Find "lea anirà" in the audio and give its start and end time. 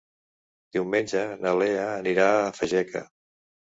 1.59-2.25